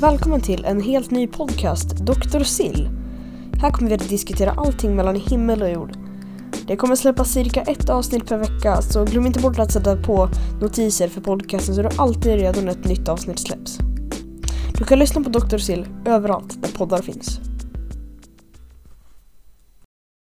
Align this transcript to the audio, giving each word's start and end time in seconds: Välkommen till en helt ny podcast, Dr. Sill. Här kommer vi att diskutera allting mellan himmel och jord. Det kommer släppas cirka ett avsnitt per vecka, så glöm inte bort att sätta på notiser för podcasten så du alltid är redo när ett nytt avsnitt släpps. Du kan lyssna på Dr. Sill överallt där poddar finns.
Välkommen 0.00 0.40
till 0.40 0.64
en 0.64 0.80
helt 0.80 1.10
ny 1.10 1.26
podcast, 1.26 1.96
Dr. 1.96 2.42
Sill. 2.42 2.88
Här 3.60 3.70
kommer 3.70 3.88
vi 3.88 3.94
att 3.94 4.08
diskutera 4.08 4.50
allting 4.50 4.96
mellan 4.96 5.16
himmel 5.16 5.62
och 5.62 5.70
jord. 5.70 5.92
Det 6.66 6.76
kommer 6.76 6.96
släppas 6.96 7.32
cirka 7.32 7.62
ett 7.62 7.90
avsnitt 7.90 8.28
per 8.28 8.38
vecka, 8.38 8.82
så 8.82 9.04
glöm 9.04 9.26
inte 9.26 9.40
bort 9.40 9.58
att 9.58 9.72
sätta 9.72 9.96
på 9.96 10.28
notiser 10.60 11.08
för 11.08 11.20
podcasten 11.20 11.74
så 11.74 11.82
du 11.82 11.88
alltid 11.96 12.32
är 12.32 12.36
redo 12.36 12.60
när 12.60 12.72
ett 12.72 12.84
nytt 12.84 13.08
avsnitt 13.08 13.38
släpps. 13.38 13.78
Du 14.78 14.84
kan 14.84 14.98
lyssna 14.98 15.22
på 15.22 15.30
Dr. 15.30 15.58
Sill 15.58 15.86
överallt 16.06 16.62
där 16.62 16.68
poddar 16.68 17.02
finns. 17.02 17.49